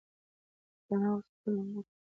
[0.89, 1.93] ثنا اوس خپل نوم نه کاروي.